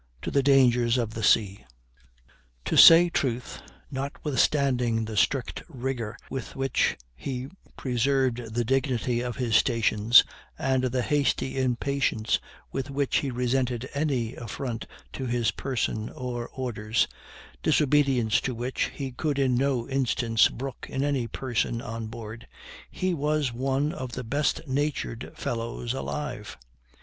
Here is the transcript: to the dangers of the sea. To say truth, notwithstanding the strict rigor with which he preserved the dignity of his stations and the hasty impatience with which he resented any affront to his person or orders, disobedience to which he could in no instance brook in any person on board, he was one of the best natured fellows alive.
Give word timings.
to 0.19 0.31
the 0.31 0.41
dangers 0.41 0.97
of 0.97 1.13
the 1.13 1.21
sea. 1.21 1.63
To 2.65 2.75
say 2.75 3.07
truth, 3.07 3.61
notwithstanding 3.91 5.05
the 5.05 5.15
strict 5.15 5.61
rigor 5.69 6.17
with 6.27 6.55
which 6.55 6.97
he 7.15 7.49
preserved 7.77 8.55
the 8.55 8.63
dignity 8.65 9.21
of 9.21 9.35
his 9.35 9.55
stations 9.55 10.23
and 10.57 10.85
the 10.85 11.03
hasty 11.03 11.55
impatience 11.61 12.39
with 12.71 12.89
which 12.89 13.17
he 13.17 13.29
resented 13.29 13.87
any 13.93 14.35
affront 14.35 14.87
to 15.13 15.27
his 15.27 15.51
person 15.51 16.09
or 16.09 16.49
orders, 16.51 17.07
disobedience 17.61 18.41
to 18.41 18.55
which 18.55 18.85
he 18.95 19.11
could 19.11 19.37
in 19.37 19.53
no 19.53 19.87
instance 19.87 20.47
brook 20.49 20.87
in 20.89 21.03
any 21.03 21.27
person 21.27 21.79
on 21.79 22.07
board, 22.07 22.47
he 22.89 23.13
was 23.13 23.53
one 23.53 23.93
of 23.93 24.13
the 24.13 24.23
best 24.23 24.67
natured 24.67 25.31
fellows 25.35 25.93
alive. 25.93 26.57